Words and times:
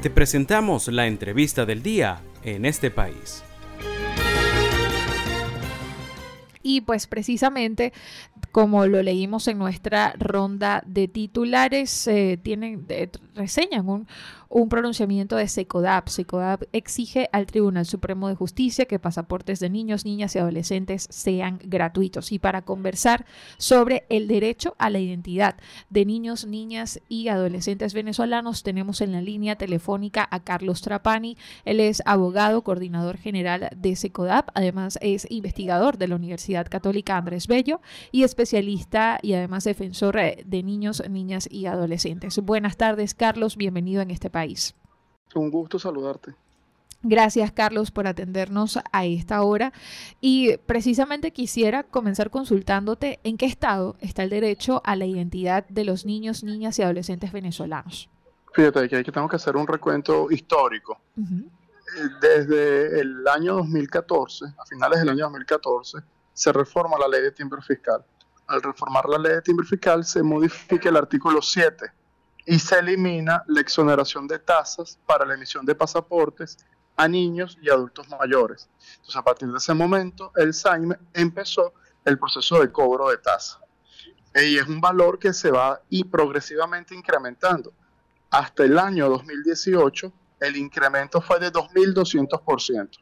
Te 0.00 0.10
presentamos 0.10 0.86
la 0.86 1.08
entrevista 1.08 1.66
del 1.66 1.82
día 1.82 2.20
en 2.44 2.64
este 2.64 2.88
país. 2.92 3.42
Y 6.62 6.82
pues 6.82 7.08
precisamente 7.08 7.92
como 8.52 8.86
lo 8.86 9.02
leímos 9.02 9.48
en 9.48 9.58
nuestra 9.58 10.14
ronda 10.18 10.82
de 10.86 11.08
titulares, 11.08 12.06
eh, 12.06 12.38
tienen, 12.42 12.86
reseñan 13.38 13.88
un, 13.88 14.06
un 14.48 14.68
pronunciamiento 14.68 15.36
de 15.36 15.48
SECODAP. 15.48 16.08
SECODAP 16.08 16.62
exige 16.72 17.28
al 17.32 17.46
Tribunal 17.46 17.86
Supremo 17.86 18.28
de 18.28 18.34
Justicia 18.34 18.86
que 18.86 18.98
pasaportes 18.98 19.60
de 19.60 19.70
niños, 19.70 20.04
niñas 20.04 20.34
y 20.34 20.38
adolescentes 20.38 21.06
sean 21.10 21.58
gratuitos. 21.62 22.32
Y 22.32 22.38
para 22.38 22.62
conversar 22.62 23.26
sobre 23.56 24.04
el 24.08 24.28
derecho 24.28 24.74
a 24.78 24.90
la 24.90 24.98
identidad 24.98 25.56
de 25.90 26.04
niños, 26.04 26.46
niñas 26.46 27.00
y 27.08 27.28
adolescentes 27.28 27.94
venezolanos, 27.94 28.62
tenemos 28.62 29.00
en 29.00 29.12
la 29.12 29.22
línea 29.22 29.56
telefónica 29.56 30.26
a 30.30 30.40
Carlos 30.40 30.82
Trapani. 30.82 31.36
Él 31.64 31.80
es 31.80 32.02
abogado, 32.04 32.62
coordinador 32.62 33.16
general 33.16 33.70
de 33.76 33.96
SECODAP, 33.96 34.50
además 34.54 34.98
es 35.00 35.26
investigador 35.30 35.98
de 35.98 36.08
la 36.08 36.16
Universidad 36.16 36.66
Católica 36.68 37.16
Andrés 37.16 37.46
Bello 37.46 37.80
y 38.12 38.22
especialista 38.22 39.18
y 39.22 39.34
además 39.34 39.64
defensor 39.64 40.16
de 40.16 40.62
niños, 40.62 41.02
niñas 41.08 41.48
y 41.50 41.66
adolescentes. 41.66 42.38
Buenas 42.38 42.76
tardes, 42.76 43.14
Carlos. 43.14 43.27
Bienvenido 43.56 44.00
en 44.00 44.10
este 44.10 44.30
país. 44.30 44.74
Un 45.34 45.50
gusto 45.50 45.78
saludarte. 45.78 46.34
Gracias, 47.02 47.52
Carlos, 47.52 47.90
por 47.90 48.06
atendernos 48.06 48.78
a 48.90 49.04
esta 49.04 49.42
hora. 49.42 49.72
Y 50.20 50.56
precisamente 50.66 51.30
quisiera 51.30 51.82
comenzar 51.82 52.30
consultándote 52.30 53.20
en 53.24 53.36
qué 53.36 53.44
estado 53.44 53.96
está 54.00 54.22
el 54.22 54.30
derecho 54.30 54.80
a 54.84 54.96
la 54.96 55.04
identidad 55.04 55.66
de 55.68 55.84
los 55.84 56.06
niños, 56.06 56.42
niñas 56.42 56.78
y 56.78 56.82
adolescentes 56.82 57.30
venezolanos. 57.30 58.08
Fíjate 58.54 58.88
que 58.88 58.96
aquí 58.96 59.12
tengo 59.12 59.28
que 59.28 59.36
hacer 59.36 59.56
un 59.56 59.66
recuento 59.66 60.30
histórico. 60.30 60.98
Eh, 61.18 62.08
desde 62.20 63.00
el 63.00 63.28
año 63.28 63.56
2014, 63.56 64.46
a 64.46 64.64
finales 64.66 65.00
del 65.00 65.10
año 65.10 65.24
2014, 65.24 65.98
se 66.32 66.52
reforma 66.52 66.98
la 66.98 67.08
ley 67.08 67.22
de 67.22 67.32
timbre 67.32 67.60
fiscal. 67.60 68.02
Al 68.46 68.62
reformar 68.62 69.06
la 69.06 69.18
ley 69.18 69.32
de 69.34 69.42
timbre 69.42 69.66
fiscal 69.66 70.02
se 70.02 70.22
modifica 70.22 70.88
el 70.88 70.96
artículo 70.96 71.42
7 71.42 71.97
y 72.46 72.58
se 72.58 72.78
elimina 72.78 73.44
la 73.46 73.60
exoneración 73.60 74.26
de 74.26 74.38
tasas 74.38 74.98
para 75.06 75.24
la 75.24 75.34
emisión 75.34 75.66
de 75.66 75.74
pasaportes 75.74 76.58
a 76.96 77.06
niños 77.06 77.58
y 77.62 77.70
adultos 77.70 78.08
mayores. 78.08 78.68
Entonces, 78.96 79.16
a 79.16 79.22
partir 79.22 79.48
de 79.48 79.58
ese 79.58 79.74
momento, 79.74 80.32
el 80.36 80.52
SAIME 80.52 80.96
empezó 81.14 81.74
el 82.04 82.18
proceso 82.18 82.60
de 82.60 82.72
cobro 82.72 83.10
de 83.10 83.18
tasa. 83.18 83.60
Y 84.34 84.56
es 84.56 84.66
un 84.66 84.80
valor 84.80 85.18
que 85.18 85.32
se 85.32 85.50
va 85.50 85.80
y 85.88 86.04
progresivamente 86.04 86.94
incrementando. 86.94 87.72
Hasta 88.30 88.64
el 88.64 88.78
año 88.78 89.08
2018, 89.08 90.12
el 90.40 90.56
incremento 90.56 91.20
fue 91.20 91.38
de 91.38 91.52
2.200%. 91.52 92.98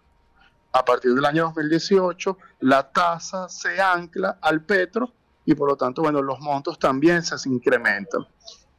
A 0.73 0.84
partir 0.84 1.15
del 1.15 1.25
año 1.25 1.45
2018, 1.45 2.37
la 2.61 2.91
tasa 2.91 3.48
se 3.48 3.81
ancla 3.81 4.39
al 4.43 4.62
petro 4.62 5.12
y 5.45 5.55
por 5.55 5.69
lo 5.69 5.77
tanto, 5.77 6.03
bueno, 6.03 6.21
los 6.21 6.41
montos 6.41 6.78
también 6.78 7.23
se 7.23 7.37
incrementan. 7.48 8.27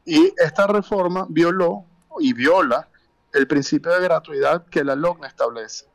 Y 0.08 0.34
esta 0.38 0.68
reforma 0.68 1.28
violó 1.28 1.84
y 2.22 2.32
viola 2.32 2.88
el 3.34 3.46
principio 3.46 3.92
de 3.92 4.00
gratuidad 4.00 4.66
que 4.68 4.82
la 4.86 4.96
LOGNA 4.96 5.28
establece. 5.28 5.86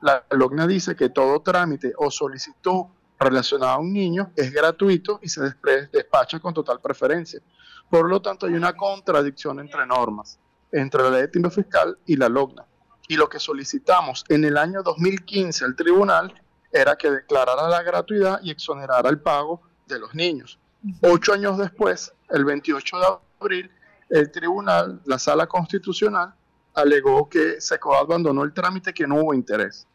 La 0.00 0.26
LOGNA 0.28 0.66
dice 0.66 0.96
que 0.96 1.08
todo 1.08 1.40
trámite 1.40 1.92
o 1.96 2.10
solicitud 2.10 2.86
relacionada 3.16 3.74
a 3.74 3.78
un 3.78 3.92
niño 3.92 4.32
es 4.34 4.52
gratuito 4.52 5.20
y 5.22 5.28
se 5.28 5.54
despacha 5.92 6.40
con 6.40 6.52
total 6.52 6.80
preferencia. 6.80 7.40
Por 7.88 8.08
lo 8.08 8.20
tanto, 8.20 8.46
hay 8.46 8.54
una 8.54 8.76
contradicción 8.76 9.60
entre 9.60 9.86
normas, 9.86 10.40
entre 10.72 11.04
la 11.04 11.10
ley 11.10 11.20
de 11.20 11.28
timbre 11.28 11.52
fiscal 11.52 11.96
y 12.06 12.16
la 12.16 12.28
LOGNA. 12.28 12.66
Y 13.06 13.16
lo 13.16 13.28
que 13.28 13.38
solicitamos 13.38 14.24
en 14.28 14.44
el 14.44 14.56
año 14.56 14.82
2015 14.82 15.64
al 15.64 15.76
tribunal 15.76 16.34
era 16.72 16.96
que 16.96 17.08
declarara 17.08 17.68
la 17.68 17.84
gratuidad 17.84 18.40
y 18.42 18.50
exonerara 18.50 19.08
el 19.08 19.20
pago 19.20 19.62
de 19.86 20.00
los 20.00 20.12
niños. 20.12 20.58
Ocho 21.02 21.34
años 21.34 21.56
después, 21.56 22.12
el 22.30 22.44
28 22.44 22.98
de 22.98 23.29
abril, 23.40 23.70
el 24.08 24.30
tribunal, 24.30 25.00
la 25.04 25.18
sala 25.18 25.46
constitucional, 25.46 26.34
alegó 26.74 27.28
que 27.28 27.60
SECO 27.60 27.96
abandonó 27.96 28.44
el 28.44 28.52
trámite, 28.52 28.92
que 28.92 29.06
no 29.06 29.16
hubo 29.16 29.34
interés. 29.34 29.86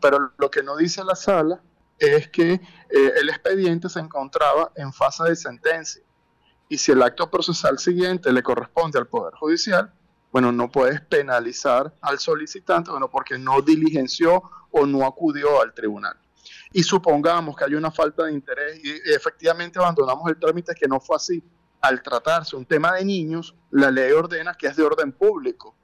Pero 0.00 0.32
lo 0.38 0.50
que 0.50 0.62
no 0.62 0.76
dice 0.76 1.04
la 1.04 1.14
sala 1.14 1.60
es 1.98 2.28
que 2.28 2.54
eh, 2.54 2.60
el 3.16 3.28
expediente 3.28 3.88
se 3.88 4.00
encontraba 4.00 4.72
en 4.76 4.92
fase 4.92 5.24
de 5.24 5.36
sentencia. 5.36 6.02
Y 6.68 6.78
si 6.78 6.92
el 6.92 7.02
acto 7.02 7.30
procesal 7.30 7.78
siguiente 7.78 8.32
le 8.32 8.42
corresponde 8.42 8.98
al 8.98 9.06
Poder 9.06 9.34
Judicial, 9.34 9.92
bueno, 10.32 10.50
no 10.50 10.70
puedes 10.70 11.02
penalizar 11.02 11.94
al 12.00 12.18
solicitante, 12.18 12.90
bueno, 12.90 13.10
porque 13.10 13.38
no 13.38 13.60
diligenció 13.60 14.42
o 14.70 14.86
no 14.86 15.06
acudió 15.06 15.60
al 15.60 15.74
tribunal. 15.74 16.16
Y 16.72 16.82
supongamos 16.82 17.54
que 17.54 17.64
hay 17.66 17.74
una 17.74 17.90
falta 17.90 18.24
de 18.24 18.32
interés 18.32 18.82
y 18.82 18.90
efectivamente 19.14 19.78
abandonamos 19.78 20.26
el 20.30 20.38
trámite, 20.38 20.74
que 20.74 20.88
no 20.88 20.98
fue 20.98 21.16
así 21.16 21.44
al 21.82 22.00
tratarse 22.00 22.56
un 22.56 22.64
tema 22.64 22.92
de 22.92 23.04
niños, 23.04 23.54
la 23.70 23.90
ley 23.90 24.12
ordena 24.12 24.54
que 24.54 24.68
es 24.68 24.76
de 24.76 24.84
orden 24.84 25.12
público. 25.12 25.74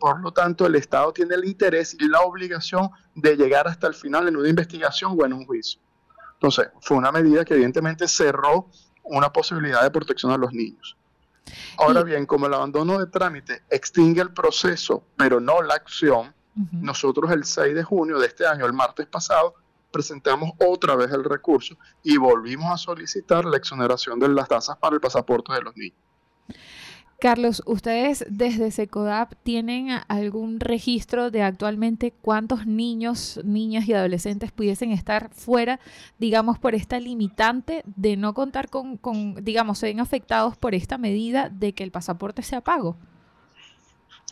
Por 0.00 0.20
lo 0.20 0.32
tanto, 0.32 0.66
el 0.66 0.74
Estado 0.74 1.12
tiene 1.12 1.34
el 1.36 1.44
interés 1.44 1.94
y 2.00 2.08
la 2.08 2.20
obligación 2.22 2.90
de 3.14 3.36
llegar 3.36 3.68
hasta 3.68 3.86
el 3.86 3.94
final 3.94 4.26
en 4.26 4.36
una 4.36 4.48
investigación 4.48 5.16
o 5.16 5.24
en 5.24 5.34
un 5.34 5.46
juicio. 5.46 5.80
Entonces, 6.34 6.70
fue 6.80 6.96
una 6.96 7.12
medida 7.12 7.44
que 7.44 7.54
evidentemente 7.54 8.08
cerró 8.08 8.68
una 9.04 9.32
posibilidad 9.32 9.82
de 9.82 9.90
protección 9.90 10.32
a 10.32 10.36
los 10.36 10.52
niños. 10.52 10.96
Ahora 11.76 12.02
bien, 12.02 12.24
como 12.26 12.46
el 12.46 12.54
abandono 12.54 12.98
de 12.98 13.06
trámite 13.06 13.62
extingue 13.68 14.22
el 14.22 14.32
proceso, 14.32 15.04
pero 15.16 15.38
no 15.38 15.60
la 15.62 15.74
acción, 15.74 16.34
nosotros 16.72 17.30
el 17.30 17.44
6 17.44 17.74
de 17.74 17.82
junio 17.84 18.18
de 18.18 18.26
este 18.26 18.46
año, 18.46 18.66
el 18.66 18.72
martes 18.72 19.06
pasado, 19.06 19.54
presentamos 19.92 20.50
otra 20.58 20.96
vez 20.96 21.12
el 21.12 21.22
recurso 21.22 21.76
y 22.02 22.16
volvimos 22.16 22.72
a 22.72 22.76
solicitar 22.76 23.44
la 23.44 23.56
exoneración 23.56 24.18
de 24.18 24.28
las 24.28 24.48
tasas 24.48 24.76
para 24.78 24.94
el 24.94 25.00
pasaporte 25.00 25.52
de 25.52 25.62
los 25.62 25.76
niños. 25.76 25.98
Carlos, 27.22 27.62
¿ustedes 27.66 28.24
desde 28.28 28.72
SECODAP 28.72 29.34
tienen 29.44 29.90
algún 30.08 30.58
registro 30.58 31.30
de 31.30 31.44
actualmente 31.44 32.10
cuántos 32.10 32.66
niños, 32.66 33.38
niñas 33.44 33.86
y 33.86 33.92
adolescentes 33.92 34.50
pudiesen 34.50 34.90
estar 34.90 35.32
fuera, 35.32 35.78
digamos, 36.18 36.58
por 36.58 36.74
esta 36.74 36.98
limitante 36.98 37.84
de 37.86 38.16
no 38.16 38.34
contar 38.34 38.70
con, 38.70 38.98
digamos, 39.36 39.78
se 39.78 39.86
ven 39.86 40.00
afectados 40.00 40.56
por 40.56 40.74
esta 40.74 40.98
medida 40.98 41.48
de 41.48 41.74
que 41.74 41.84
el 41.84 41.92
pasaporte 41.92 42.42
sea 42.42 42.60
pago? 42.60 42.96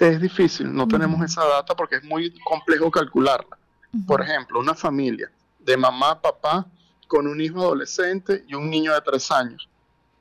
Es 0.01 0.21
difícil, 0.21 0.75
no 0.75 0.89
tenemos 0.89 1.25
esa 1.25 1.45
data 1.45 1.77
porque 1.77 1.95
es 1.95 2.03
muy 2.03 2.35
complejo 2.43 2.91
calcularla. 2.91 3.57
Por 4.05 4.21
ejemplo, 4.21 4.59
una 4.59 4.75
familia 4.75 5.31
de 5.61 5.77
mamá, 5.77 6.21
papá, 6.21 6.67
con 7.07 7.27
un 7.27 7.41
hijo 7.41 7.61
adolescente 7.61 8.45
y 8.47 8.55
un 8.55 8.71
niño 8.71 8.95
de 8.95 9.01
tres 9.01 9.31
años. 9.31 9.69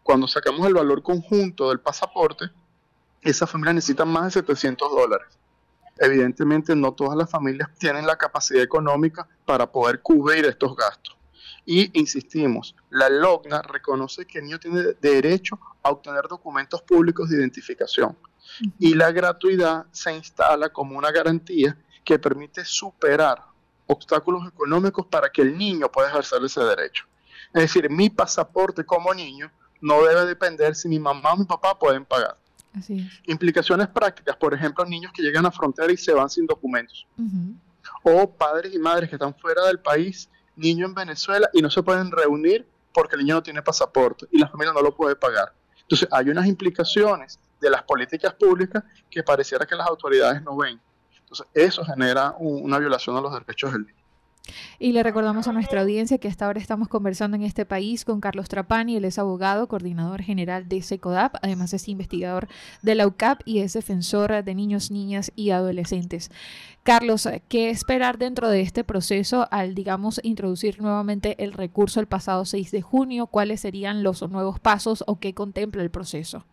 Cuando 0.03 0.27
sacamos 0.27 0.65
el 0.67 0.73
valor 0.73 1.03
conjunto 1.03 1.69
del 1.69 1.79
pasaporte, 1.79 2.45
esa 3.21 3.45
familia 3.45 3.73
necesita 3.73 4.05
más 4.05 4.25
de 4.25 4.31
700 4.41 4.89
dólares. 4.91 5.27
Evidentemente 5.97 6.75
no 6.75 6.93
todas 6.93 7.17
las 7.17 7.29
familias 7.29 7.69
tienen 7.77 8.07
la 8.07 8.15
capacidad 8.15 8.63
económica 8.63 9.27
para 9.45 9.69
poder 9.71 10.01
cubrir 10.01 10.45
estos 10.45 10.75
gastos. 10.75 11.15
Y 11.65 11.91
insistimos, 11.99 12.75
la 12.89 13.09
LOGNA 13.09 13.61
reconoce 13.61 14.25
que 14.25 14.39
el 14.39 14.45
niño 14.45 14.59
tiene 14.59 14.93
derecho 15.01 15.59
a 15.83 15.91
obtener 15.91 16.27
documentos 16.27 16.81
públicos 16.81 17.29
de 17.29 17.37
identificación. 17.37 18.17
Y 18.79 18.95
la 18.95 19.11
gratuidad 19.11 19.85
se 19.91 20.15
instala 20.15 20.69
como 20.69 20.97
una 20.97 21.11
garantía 21.11 21.77
que 22.03 22.17
permite 22.17 22.65
superar 22.65 23.48
obstáculos 23.89 24.47
económicos 24.47 25.05
para 25.07 25.29
que 25.29 25.41
el 25.41 25.57
niño 25.57 25.91
pueda 25.91 26.09
ejercer 26.09 26.43
ese 26.43 26.61
derecho. 26.61 27.05
Es 27.53 27.63
decir, 27.63 27.89
mi 27.89 28.09
pasaporte 28.09 28.85
como 28.85 29.13
niño 29.13 29.51
no 29.81 30.03
debe 30.03 30.25
depender 30.25 30.75
si 30.75 30.87
mi 30.87 30.99
mamá 30.99 31.33
o 31.33 31.37
mi 31.37 31.45
papá 31.45 31.77
pueden 31.77 32.05
pagar. 32.05 32.37
Implicaciones 33.25 33.87
prácticas, 33.87 34.35
por 34.35 34.53
ejemplo, 34.53 34.85
niños 34.85 35.11
que 35.11 35.23
llegan 35.23 35.45
a 35.45 35.51
frontera 35.51 35.91
y 35.91 35.97
se 35.97 36.13
van 36.13 36.29
sin 36.29 36.45
documentos. 36.45 37.07
O 38.03 38.31
padres 38.31 38.73
y 38.73 38.79
madres 38.79 39.09
que 39.09 39.15
están 39.15 39.33
fuera 39.35 39.65
del 39.65 39.79
país, 39.79 40.29
niño 40.55 40.85
en 40.85 40.93
Venezuela 40.93 41.49
y 41.53 41.61
no 41.61 41.71
se 41.71 41.81
pueden 41.81 42.11
reunir 42.11 42.67
porque 42.93 43.15
el 43.15 43.23
niño 43.23 43.35
no 43.35 43.43
tiene 43.43 43.63
pasaporte 43.63 44.27
y 44.31 44.37
la 44.37 44.47
familia 44.47 44.73
no 44.73 44.81
lo 44.81 44.95
puede 44.95 45.15
pagar. 45.15 45.53
Entonces, 45.81 46.07
hay 46.11 46.29
unas 46.29 46.45
implicaciones 46.45 47.39
de 47.59 47.69
las 47.71 47.81
políticas 47.83 48.35
públicas 48.35 48.83
que 49.09 49.23
pareciera 49.23 49.65
que 49.65 49.75
las 49.75 49.87
autoridades 49.87 50.43
no 50.43 50.55
ven. 50.55 50.79
Entonces, 51.29 51.47
eso 51.53 51.85
genera 51.85 52.33
una 52.39 52.79
violación 52.79 53.15
a 53.15 53.21
los 53.21 53.31
derechos 53.31 53.71
del 53.71 53.83
niño. 53.85 53.99
Y 54.79 54.93
le 54.93 55.03
recordamos 55.03 55.47
a 55.47 55.53
nuestra 55.53 55.81
audiencia 55.81 56.17
que 56.17 56.27
hasta 56.27 56.47
ahora 56.47 56.59
estamos 56.59 56.87
conversando 56.87 57.37
en 57.37 57.43
este 57.43 57.65
país 57.65 58.03
con 58.03 58.19
Carlos 58.19 58.49
Trapani, 58.49 58.95
él 58.95 59.05
es 59.05 59.19
abogado, 59.19 59.67
coordinador 59.67 60.23
general 60.23 60.67
de 60.67 60.81
SECODAP, 60.81 61.35
además 61.43 61.71
es 61.73 61.87
investigador 61.87 62.47
de 62.81 62.95
la 62.95 63.05
UCAP 63.05 63.41
y 63.45 63.59
es 63.59 63.73
defensor 63.73 64.43
de 64.43 64.55
niños, 64.55 64.89
niñas 64.89 65.31
y 65.35 65.51
adolescentes. 65.51 66.31
Carlos, 66.81 67.29
¿qué 67.47 67.69
esperar 67.69 68.17
dentro 68.17 68.49
de 68.49 68.61
este 68.61 68.83
proceso 68.83 69.47
al, 69.51 69.75
digamos, 69.75 70.19
introducir 70.23 70.81
nuevamente 70.81 71.43
el 71.43 71.53
recurso 71.53 71.99
el 71.99 72.07
pasado 72.07 72.45
6 72.45 72.71
de 72.71 72.81
junio? 72.81 73.27
¿Cuáles 73.27 73.61
serían 73.61 74.01
los 74.01 74.27
nuevos 74.29 74.59
pasos 74.59 75.03
o 75.05 75.19
qué 75.19 75.35
contempla 75.35 75.83
el 75.83 75.91
proceso? 75.91 76.45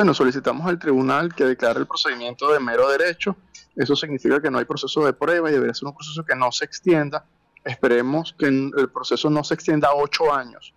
Bueno, 0.00 0.14
solicitamos 0.14 0.66
al 0.66 0.78
tribunal 0.78 1.34
que 1.34 1.44
declare 1.44 1.78
el 1.78 1.86
procedimiento 1.86 2.50
de 2.50 2.58
mero 2.58 2.88
derecho. 2.88 3.36
Eso 3.76 3.94
significa 3.94 4.40
que 4.40 4.50
no 4.50 4.56
hay 4.56 4.64
proceso 4.64 5.04
de 5.04 5.12
prueba 5.12 5.50
y 5.50 5.52
debería 5.52 5.74
ser 5.74 5.88
un 5.88 5.94
proceso 5.94 6.24
que 6.24 6.34
no 6.34 6.50
se 6.52 6.64
extienda. 6.64 7.26
Esperemos 7.62 8.34
que 8.38 8.46
el 8.46 8.88
proceso 8.90 9.28
no 9.28 9.44
se 9.44 9.52
extienda 9.52 9.88
a 9.88 9.94
ocho 9.94 10.32
años 10.32 10.72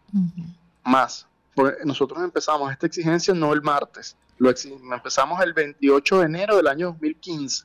más. 0.83 1.25
nosotros 1.85 2.21
empezamos 2.21 2.69
esta 2.69 2.85
exigencia 2.85 3.33
no 3.33 3.53
el 3.53 3.61
martes, 3.61 4.17
lo 4.39 4.49
empezamos 4.93 5.41
el 5.41 5.53
28 5.53 6.19
de 6.19 6.25
enero 6.25 6.57
del 6.57 6.67
año 6.67 6.87
2015. 6.87 7.63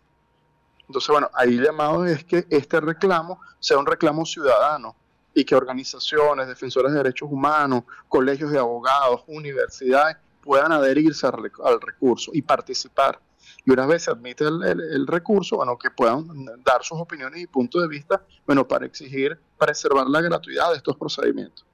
Entonces, 0.87 1.09
bueno, 1.11 1.29
ahí 1.35 1.59
llamado 1.59 2.07
es 2.07 2.23
que 2.23 2.47
este 2.51 2.81
reclamo 2.81 3.41
sea 3.59 3.79
un 3.79 3.87
reclamo 3.87 4.25
ciudadano 4.25 4.95
y 5.35 5.45
que 5.45 5.57
organizaciones, 5.57 6.47
defensores 6.47 6.93
de 6.93 6.99
derechos 6.99 7.29
humanos, 7.29 7.83
colegios 8.07 8.53
de 8.53 8.61
abogados, 8.61 9.25
universidades 9.27 10.19
puedan 10.49 10.73
adherirse 10.73 11.27
al, 11.27 11.79
recurso 11.79 12.31
y 12.33 12.41
participar. 12.41 13.21
Y 13.67 13.71
una 13.71 13.85
vez 13.85 14.05
se 14.05 14.11
admite 14.11 14.45
el, 14.45 15.07
recurso, 15.07 15.57
bueno, 15.57 15.77
que 15.77 15.91
puedan 15.91 16.27
dar 16.65 16.83
sus 16.83 16.99
opiniones 16.99 17.43
y 17.43 17.47
puntos 17.47 17.83
de 17.83 17.89
vista, 17.89 18.23
bueno, 18.47 18.67
para 18.67 18.87
exigir, 18.87 19.39
preservar 19.59 20.07
la 20.07 20.23
gratuidad 20.23 20.71
de 20.71 20.79
estos 20.79 20.97
procedimientos. 20.97 21.67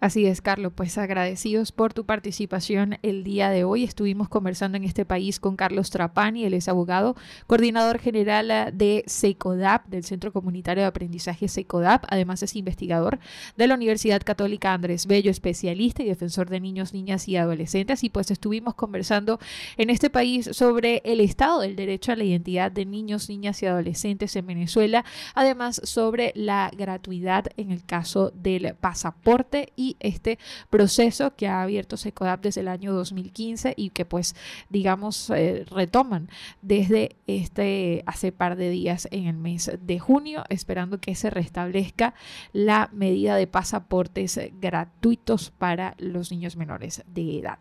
Así 0.00 0.26
es, 0.26 0.40
Carlos, 0.40 0.72
pues 0.74 0.96
agradecidos 0.98 1.72
por 1.72 1.92
tu 1.92 2.06
participación 2.06 2.98
el 3.02 3.24
día 3.24 3.50
de 3.50 3.64
hoy. 3.64 3.82
Estuvimos 3.82 4.28
conversando 4.28 4.76
en 4.76 4.84
este 4.84 5.04
país 5.04 5.40
con 5.40 5.56
Carlos 5.56 5.90
Trapani, 5.90 6.44
él 6.44 6.54
es 6.54 6.68
abogado, 6.68 7.16
coordinador 7.48 7.98
general 7.98 8.50
eh, 8.50 8.70
de 8.72 9.02
SECODAP, 9.06 9.88
del 9.88 10.04
Centro 10.04 10.32
Comunitario 10.32 10.82
de 10.84 10.88
Aprendizaje 10.88 11.48
SECODAP, 11.48 12.04
además 12.08 12.42
es 12.44 12.54
investigador 12.54 13.18
de 13.56 13.66
la 13.66 13.74
Universidad 13.74 14.22
Católica 14.22 14.72
Andrés 14.72 15.06
Bello, 15.06 15.30
especialista 15.30 16.02
y 16.02 16.06
defensor 16.06 16.48
de 16.48 16.60
niños, 16.60 16.92
niñas 16.92 17.26
y 17.26 17.36
adolescentes. 17.36 18.04
Y 18.04 18.10
pues 18.10 18.30
estuvimos 18.30 18.74
conversando 18.74 19.40
en 19.76 19.90
este 19.90 20.10
país 20.10 20.48
sobre 20.52 21.02
el 21.04 21.20
estado 21.20 21.60
del 21.60 21.74
derecho 21.74 22.12
a 22.12 22.16
la 22.16 22.24
identidad 22.24 22.70
de 22.70 22.86
niños, 22.86 23.28
niñas 23.28 23.60
y 23.62 23.66
adolescentes 23.66 24.36
en 24.36 24.46
Venezuela, 24.46 25.04
además 25.34 25.80
sobre 25.82 26.32
la 26.36 26.70
gratuidad 26.76 27.46
en 27.56 27.72
el 27.72 27.84
caso 27.84 28.30
del 28.30 28.74
pasaporte 28.74 29.47
y 29.76 29.96
este 30.00 30.38
proceso 30.70 31.34
que 31.34 31.48
ha 31.48 31.62
abierto 31.62 31.96
SECODAP 31.96 32.42
desde 32.42 32.60
el 32.60 32.68
año 32.68 32.92
2015 32.92 33.74
y 33.76 33.90
que 33.90 34.04
pues 34.04 34.34
digamos 34.68 35.30
eh, 35.30 35.64
retoman 35.70 36.28
desde 36.62 37.16
este 37.26 38.02
hace 38.06 38.32
par 38.32 38.56
de 38.56 38.70
días 38.70 39.08
en 39.10 39.26
el 39.26 39.36
mes 39.36 39.70
de 39.80 39.98
junio 39.98 40.44
esperando 40.48 41.00
que 41.00 41.14
se 41.14 41.30
restablezca 41.30 42.14
la 42.52 42.90
medida 42.92 43.36
de 43.36 43.46
pasaportes 43.46 44.40
gratuitos 44.60 45.50
para 45.50 45.94
los 45.98 46.30
niños 46.30 46.56
menores 46.56 47.02
de 47.06 47.38
edad. 47.38 47.58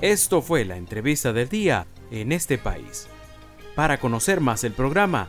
Esto 0.00 0.42
fue 0.42 0.64
la 0.64 0.76
entrevista 0.76 1.32
del 1.32 1.48
día 1.48 1.86
en 2.12 2.30
este 2.30 2.56
país. 2.56 3.08
Para 3.74 3.98
conocer 3.98 4.40
más 4.40 4.62
el 4.62 4.72
programa, 4.72 5.28